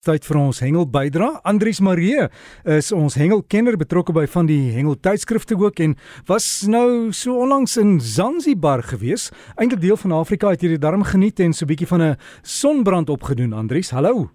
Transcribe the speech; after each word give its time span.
tyd 0.00 0.24
vir 0.24 0.38
ons 0.40 0.58
hengel 0.64 0.86
bydra. 0.88 1.26
Andries 1.44 1.82
Marie 1.84 2.22
is 2.64 2.86
ons 2.96 3.18
hengelkenner 3.20 3.76
betrokke 3.76 4.14
by 4.16 4.22
van 4.32 4.46
die 4.48 4.70
hengel 4.72 4.94
tydskrifte 4.96 5.58
ook 5.60 5.82
en 5.84 5.92
was 6.30 6.46
nou 6.72 7.12
so 7.12 7.34
onlangs 7.44 7.76
in 7.76 7.98
Zanzibar 8.00 8.80
gewees. 8.80 9.28
Eintlik 9.60 9.82
deel 9.82 10.00
van 10.00 10.14
Afrika 10.16 10.54
het 10.54 10.64
hierdie 10.64 10.80
darm 10.80 11.04
geniet 11.04 11.42
en 11.44 11.52
so 11.52 11.66
'n 11.66 11.68
bietjie 11.68 11.90
van 11.92 12.00
'n 12.00 12.16
sonbrand 12.42 13.10
opgedoen. 13.10 13.52
Andries, 13.52 13.90
hallo. 13.90 14.30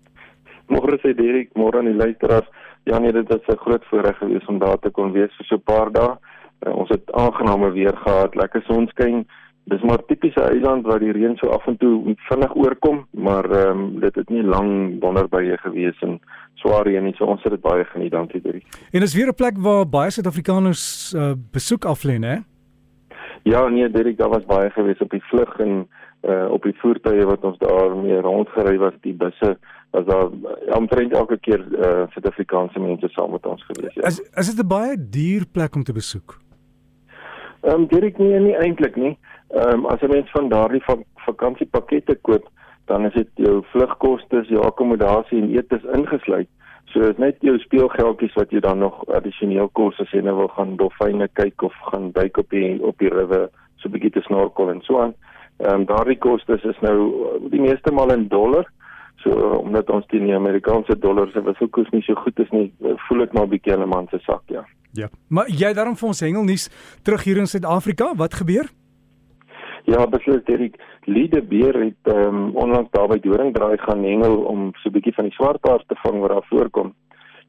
Môre 0.70 1.02
sê 1.02 1.16
Derek, 1.18 1.50
môre 1.56 1.80
aan 1.80 1.90
die 1.90 1.98
luisteraars. 1.98 2.48
Ja 2.86 3.00
nee, 3.00 3.12
dit 3.12 3.28
was 3.28 3.42
'n 3.48 3.58
groot 3.58 3.84
voorreg 3.90 4.18
gewees 4.18 4.46
om 4.46 4.60
daar 4.60 4.78
te 4.78 4.92
kon 4.92 5.14
wees 5.14 5.34
vir 5.38 5.46
so 5.46 5.56
'n 5.56 5.64
paar 5.66 5.92
dae. 5.92 6.18
Uh, 6.62 6.76
ons 6.76 6.90
het 6.90 7.12
aangename 7.12 7.72
weer 7.72 7.98
gehad, 7.98 8.36
lekker 8.36 8.62
sonskyn. 8.68 9.26
Dis 9.66 9.82
maar 9.82 10.06
tipiese 10.06 10.42
eiland 10.42 10.86
waar 10.86 11.00
die 11.00 11.12
reën 11.12 11.36
so 11.36 11.48
af 11.50 11.66
en 11.68 11.78
toe 11.78 12.16
vinnig 12.30 12.56
oorkom, 12.56 13.06
maar 13.12 13.50
ehm 13.50 13.80
um, 13.80 14.00
dit 14.00 14.16
het 14.16 14.30
nie 14.30 14.44
lank 14.44 15.02
wonderbye 15.02 15.58
gewees 15.58 16.02
en 16.06 16.20
swaar 16.54 16.86
reën 16.86 17.04
nie, 17.04 17.16
so 17.18 17.26
ons 17.26 17.44
het 17.44 17.52
dit 17.52 17.62
baie 17.62 17.84
geniet, 17.84 18.12
dankie 18.12 18.42
Drie. 18.42 18.64
En 18.92 19.02
is 19.02 19.16
weer 19.16 19.28
'n 19.28 19.36
plek 19.36 19.58
waar 19.58 19.90
baie 19.90 20.12
Suid-Afrikaners 20.12 21.14
uh, 21.16 21.32
besoek 21.52 21.86
aflê, 21.86 22.20
hè? 22.22 22.38
Ja, 23.44 23.68
nee, 23.68 23.90
Derek, 23.90 24.18
daar 24.18 24.30
was 24.30 24.46
baie 24.46 24.70
gewees 24.70 25.02
op 25.02 25.10
die 25.10 25.24
vlug 25.24 25.60
en 25.60 25.88
uh 26.26 26.52
op 26.52 26.64
die 26.64 26.74
voertuie 26.82 27.26
wat 27.26 27.44
ons 27.44 27.58
daar 27.58 27.96
mee 27.96 28.22
rondgery 28.22 28.78
was, 28.78 28.94
die 29.02 29.14
busse 29.14 29.58
was 29.92 30.06
daar 30.06 30.30
omtrent 30.78 31.14
elke 31.14 31.38
keer 31.40 31.62
uh 31.62 32.08
Suid-Afrikaanse 32.14 32.80
mense 32.80 33.10
saam 33.10 33.32
met 33.32 33.46
ons 33.46 33.66
gewees. 33.66 33.94
Ja. 33.94 34.08
Is 34.10 34.20
is 34.34 34.56
dit 34.56 34.66
'n 34.66 34.68
baie 34.68 34.96
duur 35.10 35.46
plek 35.52 35.76
om 35.76 35.84
te 35.84 35.94
besoek? 35.94 36.40
Ehm 37.66 37.74
um, 37.74 37.88
Derek, 37.88 38.18
nee, 38.18 38.40
nie 38.40 38.58
eintlik 38.62 38.96
nie. 38.96 39.18
Ehm 39.50 39.70
um, 39.74 39.86
as 39.86 40.02
'n 40.02 40.10
mens 40.10 40.32
van 40.32 40.50
daardie 40.50 40.84
vakansiepakkette 41.26 42.16
koop, 42.22 42.46
dan 42.86 43.06
is 43.06 43.14
dit 43.14 43.30
jou 43.34 43.64
vlugkoste, 43.72 44.44
jou 44.48 44.62
akkommodasie 44.66 45.42
en 45.42 45.50
etes 45.58 45.84
ingesluit. 45.84 46.48
So 46.86 47.00
is 47.00 47.18
net 47.18 47.36
jou 47.40 47.58
speelgeldjies 47.60 48.34
wat 48.34 48.52
jy 48.52 48.60
dan 48.60 48.78
nog 48.78 49.06
addisioneel 49.08 49.70
kos 49.74 50.00
as 50.00 50.12
jy 50.12 50.22
nou 50.22 50.36
wil 50.36 50.48
gaan 50.48 50.76
dolfyne 50.76 51.28
kyk 51.34 51.62
of 51.62 51.74
gaan 51.90 52.12
duik 52.12 52.38
op 52.38 52.50
die 52.50 52.84
op 52.84 52.98
die 52.98 53.10
rivier, 53.10 53.50
so 53.76 53.90
'n 53.90 53.92
bietjie 53.92 54.12
te 54.12 54.22
snorkel 54.22 54.70
en 54.70 54.82
so 54.82 55.02
aan. 55.02 55.14
Ehm 55.58 55.74
um, 55.74 55.86
daardie 55.86 56.18
kostes 56.18 56.64
is 56.64 56.80
nou 56.82 56.98
die 57.50 57.62
meeste 57.62 57.92
mal 57.92 58.14
in 58.14 58.28
dollar. 58.28 58.66
So 59.16 59.32
omdat 59.58 59.90
ons 59.90 60.08
die 60.08 60.36
Amerikaanse 60.36 61.00
dollar 61.00 61.30
se 61.32 61.42
wisselkoers 61.42 61.90
nie 61.90 62.02
so 62.02 62.14
goed 62.14 62.40
is 62.40 62.50
nie, 62.52 62.74
voel 63.08 63.22
ek 63.22 63.34
maar 63.34 63.44
'n 63.44 63.50
bietjie 63.50 63.74
in 63.74 63.82
'n 63.82 63.90
man 63.90 64.08
se 64.12 64.20
sak, 64.20 64.44
ja. 64.46 64.66
Ja. 64.96 65.10
Maar 65.28 65.50
jy 65.52 65.74
daarom 65.76 65.98
vir 66.00 66.08
ons 66.08 66.24
hengelnuus 66.24 66.70
terug 67.04 67.24
hier 67.28 67.38
in 67.42 67.50
Suid-Afrika, 67.52 68.14
wat 68.16 68.38
gebeur? 68.40 68.70
Ja, 69.86 70.06
beslis 70.10 70.42
Derek, 70.48 70.80
Liede 71.06 71.42
Beer 71.46 71.76
het 71.78 72.10
ehm 72.10 72.36
um, 72.36 72.56
onlangs 72.58 72.90
daar 72.92 73.08
by 73.12 73.20
Doringdraai 73.22 73.78
gaan 73.78 74.04
hengel 74.04 74.38
om 74.52 74.72
so 74.82 74.90
'n 74.90 74.94
bietjie 74.94 75.14
van 75.14 75.28
die 75.28 75.34
swartpaars 75.34 75.84
te 75.88 75.96
vang 76.04 76.20
wat 76.20 76.30
daar 76.30 76.48
voorkom. 76.50 76.94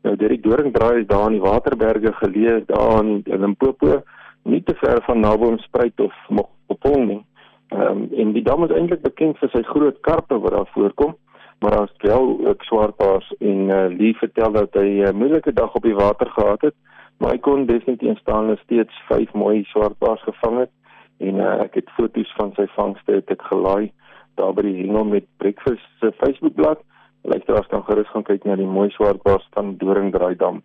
Nou 0.03 0.17
Derek 0.17 0.43
Doringdraai 0.43 1.01
is 1.01 1.07
daar 1.07 1.27
in 1.27 1.39
die 1.39 1.47
Waterberge 1.49 2.13
geleë 2.13 2.65
daar 2.67 3.05
in 3.05 3.23
Limpopo, 3.25 4.03
nie 4.43 4.63
te 4.63 4.75
ver 4.75 5.03
van 5.03 5.21
Naboomspruit 5.21 6.01
of 6.01 6.15
Mopong 6.29 7.07
nie. 7.07 7.25
Ehm 7.69 7.81
um, 7.81 8.09
en 8.13 8.33
die 8.33 8.43
dam 8.43 8.65
is 8.65 8.71
eintlik 8.71 9.03
bekend 9.03 9.39
vir 9.39 9.49
sy 9.53 9.63
groot 9.63 10.01
karpe 10.01 10.39
wat 10.39 10.53
daar 10.53 10.71
voorkom, 10.75 11.17
maar 11.61 11.71
daar's 11.71 11.95
wel 11.99 12.47
ook 12.47 12.63
swartpaars 12.63 13.33
en 13.39 13.69
uh, 13.69 13.87
Lee 13.99 14.15
vertel 14.15 14.53
dat 14.53 14.75
hy 14.75 14.89
'n 15.01 15.09
uh, 15.09 15.13
moeilike 15.13 15.53
dag 15.53 15.75
op 15.75 15.83
die 15.83 15.95
water 15.95 16.31
gehad 16.31 16.61
het, 16.61 16.75
maar 17.19 17.31
hy 17.31 17.39
kon 17.39 17.67
definitief 17.67 18.19
staan 18.19 18.57
steeds 18.63 19.03
vyf 19.09 19.33
mooi 19.33 19.65
swartpaars 19.65 20.23
gevang 20.23 20.59
het 20.65 20.73
en 21.19 21.41
uh, 21.41 21.53
ek 21.65 21.75
het 21.81 21.91
foto's 21.97 22.33
van 22.37 22.53
sy 22.57 22.67
vangste 22.75 23.21
het 23.21 23.31
ek 23.33 23.43
gelaai 23.51 23.93
daar 24.37 24.53
by 24.57 24.67
die 24.67 24.77
hengel 24.83 25.05
met 25.09 25.25
breakfast 25.41 25.85
se 26.01 26.13
Facebookblad. 26.21 26.83
Luisteraars 27.25 27.69
kan 27.73 27.85
gerus 27.89 28.11
gaan 28.13 28.27
kyk 28.27 28.45
na 28.45 28.57
die 28.61 28.69
mooi 28.69 28.91
swart 28.95 29.23
bas 29.25 29.45
van 29.57 29.77
Doringdraai 29.81 30.37
dam. 30.37 30.63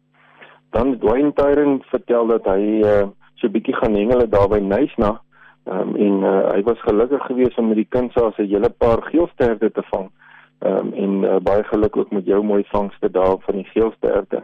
Dan 0.75 0.97
Dwayne 0.99 1.31
Tyron 1.33 1.79
vertel 1.89 2.27
dat 2.27 2.47
hy 2.51 2.81
uh, 2.83 3.07
so 3.39 3.47
'n 3.47 3.55
bietjie 3.55 3.75
gaan 3.75 3.95
hengel 3.95 4.27
daar 4.29 4.49
by 4.51 4.59
Nysna 4.59 5.21
um, 5.65 5.95
en 5.95 6.23
uh, 6.23 6.51
hy 6.51 6.61
was 6.67 6.81
gelukkig 6.87 7.23
geweest 7.25 7.57
om 7.57 7.67
met 7.71 7.79
die 7.79 7.89
kind 7.89 8.11
se 8.13 8.31
'n 8.37 8.51
hele 8.51 8.69
paar 8.69 9.01
geelsterte 9.11 9.71
te 9.71 9.83
vang. 9.91 10.11
Um, 10.59 10.93
en 10.93 11.23
uh, 11.23 11.39
baie 11.41 11.63
geluk 11.63 11.97
ook 11.97 12.11
met 12.11 12.25
jou 12.25 12.43
mooi 12.43 12.63
vangste 12.67 13.11
daar 13.11 13.37
van 13.39 13.55
die 13.55 13.69
geelsterte. 13.73 14.43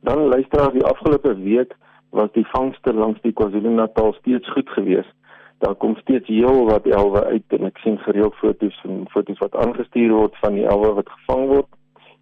Dan 0.00 0.28
luisteraars 0.28 0.72
die 0.72 0.84
afgelope 0.84 1.34
week 1.42 1.74
was 2.10 2.28
die 2.32 2.46
vangste 2.46 2.94
langs 2.94 3.20
die 3.22 3.32
KwaZulu-Natal 3.32 4.12
steeds 4.12 4.50
goed 4.52 4.68
geweest. 4.68 5.14
Daar 5.58 5.74
kom 5.74 5.96
steeds 5.96 6.26
heel 6.26 6.64
wat 6.66 6.86
elwe 6.86 7.24
uit 7.24 7.56
en 7.56 7.66
ek 7.66 7.80
sien 7.82 7.98
gereeld 7.98 8.34
foto's 8.38 8.78
van 8.84 9.08
foto's 9.10 9.40
wat 9.42 9.56
aangestuur 9.58 10.14
word 10.14 10.36
van 10.42 10.54
die 10.54 10.66
elwe 10.66 10.92
wat 11.00 11.10
gevang 11.16 11.48
word. 11.50 11.70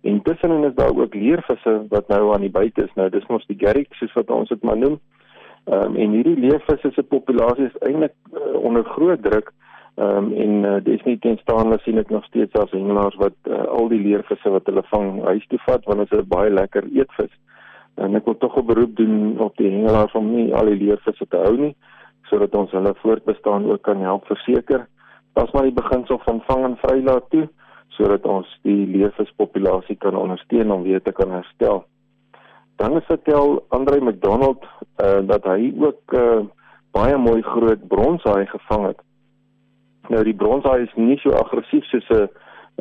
En 0.09 0.23
tussenin 0.23 0.65
is 0.65 0.75
daar 0.75 0.97
ook 0.97 1.15
leervisse 1.15 1.75
wat 1.93 2.09
nou 2.09 2.33
aan 2.35 2.47
die 2.47 2.51
buite 2.51 2.87
is. 2.87 2.95
Nou 2.97 3.11
dis 3.13 3.29
mos 3.29 3.45
die 3.51 3.59
garrick 3.61 3.93
soos 4.01 4.15
wat 4.17 4.33
ons 4.33 4.49
dit 4.49 4.63
maar 4.63 4.81
noem. 4.81 4.99
Ehm 5.67 5.93
um, 5.93 5.97
en 5.97 6.17
hierdie 6.17 6.37
leervisse 6.41 6.91
se 6.95 7.03
populasie 7.03 7.69
is 7.69 7.81
eintlik 7.89 8.15
uh, 8.33 8.55
onder 8.63 8.85
groot 8.85 9.23
druk. 9.23 9.53
Ehm 9.97 10.17
um, 10.17 10.33
en 10.33 10.53
uh, 10.65 10.77
dis 10.85 11.03
nie 11.05 11.19
teenstaande 11.19 11.79
sien 11.85 11.99
ek 11.99 12.11
nog 12.15 12.25
steeds 12.25 12.57
as 12.63 12.73
hengelaars 12.73 13.19
wat 13.21 13.37
uh, 13.51 13.65
al 13.79 13.91
die 13.93 14.01
leervisse 14.01 14.51
wat 14.51 14.71
hulle 14.71 14.85
vang 14.93 15.21
huis 15.25 15.47
toe 15.53 15.61
vat 15.67 15.85
want 15.85 16.05
dit 16.05 16.13
is 16.13 16.25
'n 16.25 16.33
baie 16.33 16.51
lekker 16.51 16.89
eetvis 16.89 17.35
en 17.97 18.15
ek 18.15 18.25
wil 18.29 18.37
tog 18.37 18.57
'n 18.57 18.67
beroep 18.67 18.97
doen 18.97 19.39
op 19.41 19.57
die 19.57 19.71
hengelaars 19.71 20.13
om 20.13 20.31
nie 20.35 20.55
al 20.55 20.67
die 20.67 20.81
leervisse 20.85 21.27
te 21.29 21.37
hou 21.37 21.57
nie 21.57 21.75
sodat 22.29 22.55
ons 22.55 22.71
hulle 22.71 22.95
voortbestaan 23.03 23.71
ook 23.71 23.83
kan 23.83 24.01
help 24.03 24.27
verseker. 24.27 24.87
Pas 25.33 25.51
maar 25.53 25.63
die 25.63 25.81
beginsel 25.83 26.19
van 26.25 26.41
vang 26.47 26.65
en 26.65 26.77
vrylaat 26.77 27.31
toe 27.31 27.49
sodat 27.97 28.27
ons 28.27 28.59
die 28.63 28.87
leervispopulasie 28.87 29.97
kan 29.97 30.17
ondersteun 30.17 30.71
om 30.71 30.83
weer 30.83 31.03
te 31.03 31.13
kan 31.13 31.31
herstel. 31.31 31.85
Dan 32.77 32.97
is 32.97 33.07
vertel 33.09 33.65
Andre 33.69 34.01
McDonald 34.01 34.65
uh, 34.65 35.21
dat 35.23 35.45
hy 35.45 35.73
ook 35.81 36.13
uh, 36.13 36.43
baie 36.93 37.17
mooi 37.17 37.43
groot 37.43 37.89
bronshaai 37.89 38.47
gevang 38.47 38.87
het. 38.87 39.01
Nou 40.09 40.23
die 40.25 40.35
bronshaai 40.35 40.83
is 40.83 40.95
nie 40.95 41.17
so 41.23 41.31
aggressief 41.31 41.85
soos 41.85 42.11
'n 42.11 42.29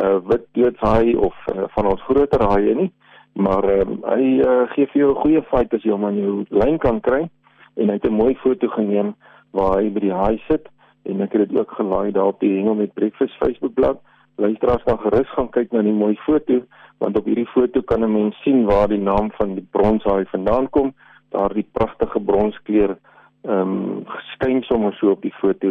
uh, 0.03 0.17
wit 0.27 0.45
doodshaai 0.51 1.15
of 1.15 1.35
uh, 1.53 1.63
van 1.77 1.85
ons 1.87 2.01
groter 2.01 2.43
haie 2.43 2.75
nie 2.75 2.91
maar 3.35 3.67
um, 3.79 3.99
hy 4.07 4.39
uh, 4.41 4.63
gee 4.73 4.87
vir 4.91 5.01
jou 5.01 5.11
'n 5.11 5.21
goeie 5.21 5.41
fight 5.51 5.73
as 5.73 5.83
jy 5.83 5.91
hom 5.91 6.05
aan 6.05 6.17
jou 6.17 6.45
lyn 6.49 6.77
kan 6.77 7.01
kry 7.01 7.29
en 7.75 7.89
hy 7.89 7.97
het 7.99 8.07
'n 8.07 8.21
mooi 8.21 8.35
foto 8.43 8.67
geneem 8.67 9.15
waar 9.51 9.77
hy 9.79 9.89
by 9.89 9.99
die 9.99 10.13
haai 10.13 10.39
sit 10.47 10.69
en 11.03 11.21
ek 11.21 11.33
het 11.33 11.49
dit 11.49 11.59
ook 11.59 11.71
gelaai 11.71 12.11
daar 12.11 12.31
op 12.33 12.39
die 12.39 12.55
hengel 12.57 12.75
met 12.75 12.93
breakfast 12.93 13.35
Facebookblad 13.43 13.99
luisteraars 14.35 14.83
kan 14.83 14.99
gerus 14.99 15.29
gaan 15.35 15.49
kyk 15.49 15.71
na 15.71 15.81
die 15.81 15.95
mooi 15.95 16.15
foto 16.25 16.61
want 17.03 17.17
op 17.17 17.25
hierdie 17.25 17.49
foto 17.53 17.81
kan 17.81 18.03
'n 18.03 18.11
mens 18.11 18.41
sien 18.43 18.65
waar 18.65 18.87
die 18.87 18.99
naam 19.01 19.31
van 19.31 19.55
die 19.55 19.67
bronshaai 19.71 20.25
vandaan 20.25 20.69
kom. 20.69 20.93
Daar 21.29 21.53
die 21.53 21.67
pragtige 21.71 22.19
bronskleur 22.19 22.97
ehm 23.41 23.59
um, 23.61 24.03
geskyn 24.05 24.63
sommer 24.63 24.93
so 24.93 25.11
op 25.11 25.21
die 25.21 25.33
foto 25.33 25.67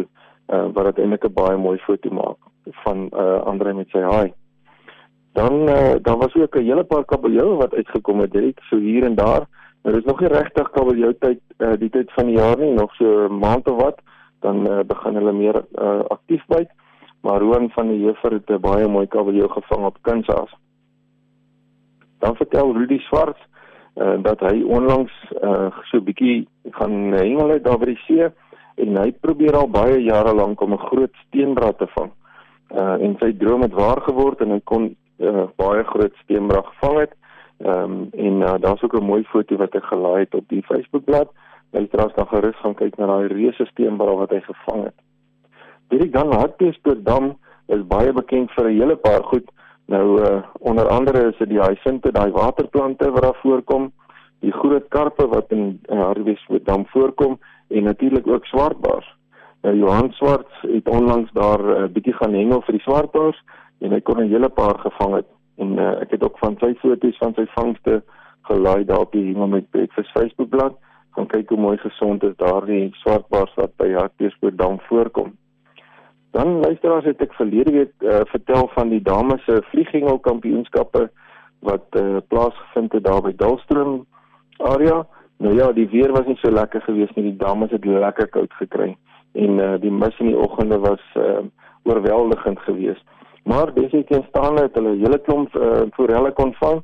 uh, 0.53 0.67
wat 0.73 0.85
dit 0.85 0.97
eintlik 0.97 1.25
'n 1.25 1.33
baie 1.33 1.57
mooi 1.57 1.77
foto 1.77 2.09
maak 2.09 2.37
van 2.83 3.09
uh, 3.13 3.41
Andre 3.41 3.73
met 3.73 3.89
sy 3.89 3.99
haai 3.99 4.33
Dan 5.35 5.67
uh, 5.69 5.95
daar 6.01 6.17
was 6.17 6.35
ook 6.35 6.55
'n 6.55 6.63
hele 6.63 6.83
paar 6.83 7.05
kabeljou 7.05 7.55
wat 7.55 7.73
uitgekom 7.73 8.19
het 8.19 8.31
direk 8.31 8.59
so 8.59 8.77
hier 8.77 9.03
en 9.03 9.15
daar. 9.15 9.43
Maar 9.81 9.93
dit 9.93 10.05
is 10.05 10.11
nog 10.11 10.19
nie 10.19 10.29
regtig 10.29 10.69
kabeljou 10.69 11.13
tyd 11.19 11.39
uh, 11.57 11.73
die 11.79 11.89
tyd 11.89 12.11
van 12.11 12.25
die 12.25 12.35
jaar 12.35 12.57
nie, 12.57 12.73
nog 12.73 12.95
so 12.95 13.27
'n 13.27 13.37
maand 13.39 13.67
of 13.67 13.81
wat, 13.81 13.99
dan 14.39 14.71
uh, 14.71 14.79
begin 14.87 15.15
hulle 15.15 15.31
meer 15.31 15.65
uh, 15.75 15.99
aktief 16.07 16.45
byt. 16.47 16.71
Maar 17.21 17.39
Roan 17.41 17.69
van 17.69 17.87
die 17.87 18.03
Heever 18.03 18.31
het 18.31 18.49
'n 18.49 18.59
baie 18.59 18.87
mooi 18.87 19.07
kabeljou 19.07 19.49
gevang 19.49 19.85
op 19.85 19.97
Kinsaas. 20.01 20.55
Dan 22.19 22.35
vertel 22.35 22.73
Rudy 22.73 22.99
Swart 22.99 23.37
uh, 23.95 24.17
dat 24.21 24.39
hy 24.39 24.63
onlangs 24.63 25.13
uh, 25.43 25.67
so 25.83 25.97
'n 25.97 26.03
bietjie 26.03 26.47
gaan 26.71 27.11
hengel 27.11 27.59
daar 27.61 27.77
by 27.77 27.85
die 27.85 28.03
see 28.07 28.31
en 28.75 28.97
hy 28.97 29.11
probeer 29.11 29.55
al 29.55 29.67
baie 29.67 30.03
jare 30.03 30.33
lank 30.33 30.61
om 30.61 30.73
'n 30.73 30.87
groot 30.87 31.15
steenbraad 31.27 31.77
te 31.77 31.87
vang. 31.87 32.11
Uh, 32.71 33.03
en 33.03 33.15
sy 33.19 33.37
droom 33.37 33.61
het 33.61 33.73
waar 33.73 34.01
geword 34.01 34.41
en 34.41 34.51
hy 34.51 34.61
kon 34.63 34.95
uh, 35.19 35.47
baie 35.55 35.83
groot 35.83 36.13
steenbrag 36.23 36.67
gevang 36.73 36.99
het. 36.99 37.13
Ehm 37.57 37.91
um, 37.91 38.09
en 38.11 38.41
uh, 38.41 38.53
daar's 38.59 38.83
ook 38.83 38.93
'n 38.93 39.05
mooi 39.05 39.23
foto 39.23 39.55
wat 39.55 39.75
ek 39.75 39.83
gelaai 39.83 40.19
het 40.19 40.35
op 40.35 40.47
die 40.47 40.63
Facebookblad. 40.63 41.29
Jy 41.71 41.87
kan 41.87 42.11
dan 42.15 42.27
gerus 42.27 42.55
gaan 42.55 42.73
kyk 42.73 42.97
na 42.97 43.05
daai 43.05 43.27
reuse 43.27 43.65
steenbrag 43.65 44.15
wat 44.15 44.29
hy 44.29 44.41
gevang 44.41 44.83
het. 44.83 44.97
Hierdie 45.89 46.09
dan 46.09 46.33
Hartbeespoortdam 46.33 47.37
is 47.67 47.87
baie 47.87 48.13
bekend 48.13 48.51
vir 48.51 48.69
'n 48.69 48.79
hele 48.79 48.95
paar 48.95 49.23
goed. 49.23 49.51
Nou 49.85 50.21
uh, 50.21 50.41
onder 50.59 50.87
andere 50.87 51.27
is 51.29 51.37
dit 51.37 51.49
die 51.49 51.61
hyacinthe, 51.61 52.11
daai 52.11 52.31
waterplante 52.31 53.11
wat 53.11 53.21
daar 53.21 53.39
voorkom, 53.41 53.91
die 54.39 54.51
groot 54.51 54.87
karpe 54.87 55.27
wat 55.27 55.51
in 55.51 55.79
uh, 55.89 55.99
Hartbeespoortdam 56.03 56.85
voorkom 56.87 57.39
en 57.67 57.83
natuurlik 57.83 58.27
ook 58.27 58.45
swartbaars. 58.45 59.15
Nou 59.61 59.75
Johan 59.77 60.11
Swart 60.11 60.49
het 60.61 60.89
onlangs 60.89 61.31
daar 61.31 61.61
'n 61.61 61.83
uh, 61.83 61.89
bietjie 61.89 62.13
gaan 62.13 62.33
hengel 62.33 62.61
vir 62.61 62.73
die 62.73 62.81
swartbaars 62.81 63.43
en 63.79 63.91
hy 63.91 64.01
kon 64.01 64.19
'n 64.23 64.29
hele 64.29 64.49
paar 64.49 64.79
gevang 64.79 65.15
het 65.15 65.29
en 65.57 65.77
uh, 65.79 66.01
ek 66.01 66.11
het 66.11 66.23
ook 66.23 66.37
van 66.39 66.57
sy 66.59 66.73
foto's 66.81 67.17
van 67.17 67.33
sy 67.33 67.45
vangste 67.55 68.03
gelaai 68.41 68.85
daar 68.85 69.05
op 69.07 69.11
die 69.11 69.25
hengel 69.25 69.47
met 69.47 69.69
Breakfast 69.71 70.11
Facebookblad 70.11 70.75
gaan 71.15 71.27
kyk 71.31 71.49
hoe 71.49 71.59
mooi 71.59 71.77
gesond 71.77 72.23
is 72.23 72.35
daardie 72.37 72.89
swartbaars 73.01 73.53
wat 73.55 73.75
by 73.79 73.91
Hartbeespoort 73.95 74.57
dam 74.57 74.79
voorkom. 74.89 75.31
Dan 76.35 76.59
luisteraars 76.59 77.07
het 77.07 77.21
ek 77.23 77.35
verlede 77.37 77.71
week 77.71 77.93
uh, 78.03 78.19
vertel 78.27 78.67
van 78.73 78.91
die 78.91 79.01
dames 79.01 79.43
se 79.47 79.61
vlieghengel 79.71 80.19
kampioenskappe 80.19 81.05
wat 81.63 81.99
uh, 81.99 82.19
plaasgevind 82.27 82.97
het 82.97 83.05
daar 83.05 83.21
by 83.23 83.31
Dalstroom 83.39 84.03
area. 84.57 85.05
Nou 85.39 85.55
ja, 85.55 85.71
die 85.71 85.87
weer 85.91 86.11
was 86.11 86.27
nie 86.27 86.37
so 86.41 86.51
lekker 86.51 86.83
geweest 86.83 87.15
nie. 87.15 87.29
Die 87.31 87.39
damme 87.39 87.67
het 87.71 87.85
lekker 87.87 88.27
koud 88.27 88.51
gekry 88.59 88.95
en 89.35 89.59
uh, 89.59 89.73
die 89.79 89.91
mis 89.91 90.19
in 90.23 90.31
die 90.31 90.39
oggende 90.39 90.79
was 90.83 91.03
uh, 91.19 91.43
oorweldigend 91.83 92.59
geweest. 92.67 93.03
Maar 93.45 93.73
desinstaande 93.73 94.61
het 94.61 94.75
hulle 94.75 94.95
'n 94.95 94.99
hele 94.99 95.19
klomp 95.21 95.55
uh, 95.55 95.81
forelle 95.93 96.31
kon 96.31 96.53
vang 96.53 96.83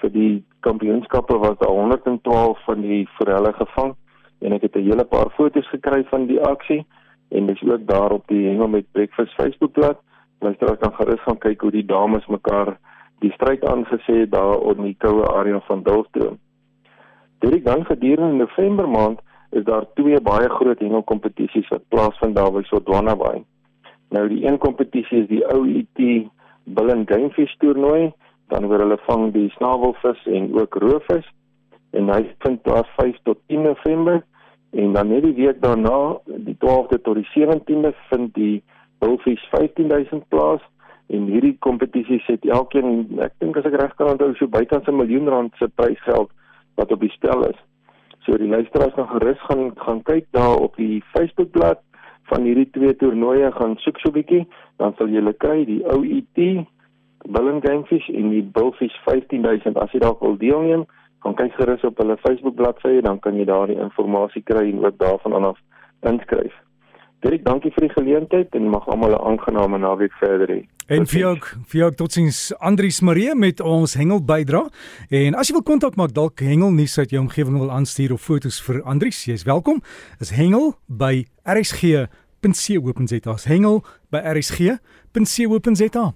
vir 0.00 0.10
die 0.10 0.44
kampioenskappe 0.60 1.38
was 1.38 1.58
daar 1.58 1.76
112 1.76 2.64
van 2.64 2.80
die 2.80 3.08
forelle 3.16 3.52
gevang 3.52 3.94
en 4.40 4.52
ek 4.52 4.62
het 4.62 4.76
'n 4.76 4.88
hele 4.90 5.04
paar 5.04 5.30
foto's 5.30 5.68
gekry 5.68 6.04
van 6.04 6.26
die 6.26 6.40
aksie 6.40 6.86
en 7.28 7.46
dis 7.46 7.62
ook 7.62 7.86
daar 7.86 8.12
op 8.12 8.26
die 8.26 8.46
Hengel 8.48 8.68
met 8.68 8.92
Breakfast 8.92 9.34
Facebookblad. 9.34 9.98
Luisteraars 10.40 10.78
kan 10.78 10.94
gerus 10.94 11.22
gaan 11.22 11.38
kyk 11.38 11.60
hoe 11.60 11.70
die 11.70 11.86
dames 11.86 12.26
mekaar 12.26 12.78
die 13.18 13.32
stryd 13.32 13.64
aangesê 13.64 14.28
daar 14.28 14.58
op 14.58 14.82
die 14.82 14.96
koue 14.98 15.26
area 15.26 15.60
van 15.60 15.82
Dulstroom. 15.82 16.38
Dit 17.38 17.64
dan 17.64 17.84
gedurende 17.84 18.34
November 18.34 18.88
maand 18.88 19.20
is 19.50 19.64
daar 19.64 19.84
twee 19.94 20.20
baie 20.20 20.48
groot 20.48 20.78
hengelkompetisies 20.78 21.68
wat 21.68 21.88
plaasvind 21.88 22.36
daar 22.36 22.52
by 22.52 22.62
Sodwana 22.62 23.16
Bay. 23.16 23.44
Nou 24.10 24.26
die 24.28 24.44
een 24.46 24.58
kompetisie 24.58 25.22
is 25.22 25.28
die 25.30 25.44
OET 25.54 26.00
Bull 26.64 26.90
and 26.90 27.10
Gamefish 27.10 27.54
toernooi, 27.62 28.10
dan 28.50 28.66
word 28.66 28.82
hulle 28.82 28.98
vang 29.06 29.28
die 29.34 29.48
snavelvis 29.54 30.24
en 30.26 30.50
ook 30.58 30.74
roofvis 30.82 31.28
en 31.94 32.10
hy 32.10 32.20
vind 32.44 32.62
plaas 32.66 32.90
5 32.98 33.22
tot 33.28 33.38
10 33.52 33.62
November 33.68 34.20
en 34.70 34.92
dan 34.94 35.08
net 35.10 35.24
die 35.26 35.34
week 35.34 35.62
daarna, 35.62 36.18
die 36.26 36.56
12de 36.62 37.00
tot 37.06 37.18
die 37.18 37.26
17de 37.34 37.94
vind 38.10 38.34
die 38.34 38.62
bullfish 39.02 39.42
15000 39.54 40.26
plaas 40.28 40.62
en 41.10 41.26
hierdie 41.30 41.56
kompetisie 41.66 42.20
sit 42.26 42.44
elkeen 42.46 43.20
ek 43.24 43.34
dink 43.42 43.58
as 43.58 43.66
ek 43.66 43.78
reg 43.80 43.94
kan 43.98 44.12
onthou 44.12 44.30
so 44.38 44.46
buite 44.46 44.78
'n 44.78 44.96
miljoen 44.96 45.28
rand 45.28 45.54
se 45.58 45.68
prysgeld 45.68 46.30
wat 46.76 46.92
op 46.92 47.00
die 47.00 47.14
spel 47.14 47.46
is. 47.48 47.58
So 48.26 48.36
die 48.38 48.50
luisteraars 48.50 48.94
kan 48.94 49.08
gerus 49.08 49.40
gaan 49.48 49.72
gaan 49.76 50.02
kyk 50.02 50.26
daar 50.30 50.56
op 50.56 50.76
die 50.76 51.02
Facebookblad 51.12 51.82
van 52.30 52.46
hierdie 52.46 52.70
twee 52.70 52.96
toernooie 52.96 53.50
gaan 53.52 53.76
soek 53.84 53.98
so 53.98 54.08
'n 54.08 54.16
bietjie, 54.18 54.44
dan 54.78 54.94
sal 54.96 55.08
julle 55.08 55.32
kry 55.32 55.64
die 55.64 55.82
OET 55.94 56.66
Bull 57.28 57.48
and 57.52 57.64
Gamefish 57.66 58.08
en 58.08 58.30
die 58.30 58.42
Bullfish 58.42 58.96
15000 59.04 59.76
as 59.76 59.92
jy 59.92 60.00
dalk 60.00 60.20
wil 60.24 60.36
deelneem, 60.40 60.86
gaan 61.24 61.36
kyk 61.36 61.52
gerus 61.58 61.84
op 61.84 61.98
hulle 62.00 62.16
Facebook 62.24 62.56
bladsy, 62.56 63.00
dan 63.04 63.18
kan 63.20 63.36
jy 63.36 63.44
daar 63.44 63.66
die 63.66 63.76
inligting 63.76 64.44
kry 64.44 64.70
en 64.70 64.84
ook 64.84 64.98
daarvan 64.98 65.44
af 65.44 65.58
inskryf. 66.00 66.54
Dirk, 67.20 67.42
dankie 67.44 67.68
vir 67.74 67.84
die 67.84 67.92
geleentheid 67.92 68.54
en 68.56 68.68
mag 68.72 68.86
almal 68.88 69.12
'n 69.12 69.24
aangename 69.28 69.78
naweek 69.78 70.12
verder 70.12 70.48
hê. 70.48 70.60
En 70.88 71.06
vir 71.06 71.20
jou, 71.20 71.38
vir 71.66 71.80
jou 71.80 71.90
totsiens 71.94 72.52
Andrius 72.58 73.00
Marie 73.00 73.34
met 73.34 73.60
ons 73.60 73.94
hengel 73.94 74.24
bydra. 74.24 74.68
En 75.10 75.34
as 75.34 75.48
jy 75.48 75.52
wil 75.52 75.62
kontak 75.62 75.96
maak 75.96 76.12
dalk 76.12 76.40
hengel 76.40 76.70
nuus 76.70 76.98
uit 76.98 77.10
jou 77.10 77.20
omgewing 77.20 77.58
wil 77.58 77.70
aanstuur 77.70 78.12
of 78.12 78.22
fotos 78.22 78.62
vir 78.62 78.82
Andrius, 78.82 79.24
jy's 79.24 79.42
welkom. 79.42 79.82
Is 80.20 80.30
hengel 80.30 80.74
by 80.86 81.26
rsg.co.za. 81.44 83.36
Hengel 83.44 83.84
by 84.10 84.18
rsg.co.za. 84.18 86.14